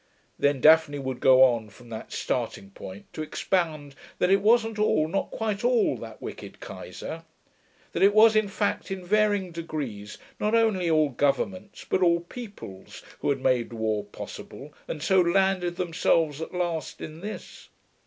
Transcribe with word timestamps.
Then 0.39 0.61
Daphne 0.61 0.97
would 0.97 1.19
go 1.19 1.43
on 1.43 1.69
from 1.69 1.89
that 1.89 2.11
starting 2.11 2.71
point 2.71 3.05
to 3.13 3.21
expound 3.21 3.93
that 4.17 4.31
it 4.31 4.41
wasn't 4.41 4.79
all, 4.79 5.07
not 5.07 5.29
quite 5.29 5.63
all, 5.63 5.95
that 5.97 6.19
wicked 6.19 6.59
Keyser. 6.59 7.23
That 7.91 8.01
it 8.01 8.11
was, 8.15 8.35
in 8.35 8.47
fact, 8.47 8.89
in 8.89 9.05
varying 9.05 9.51
degrees, 9.51 10.17
not 10.39 10.55
only 10.55 10.89
all 10.89 11.09
governments 11.09 11.85
but 11.87 12.01
all 12.01 12.21
peoples, 12.21 13.03
who 13.19 13.29
had 13.29 13.41
made 13.41 13.73
war 13.73 14.03
possible 14.03 14.73
and 14.87 15.03
so 15.03 15.21
landed 15.21 15.75
themselves 15.75 16.41
at 16.41 16.51
last 16.51 16.99
in 16.99 17.19
this. 17.19 17.69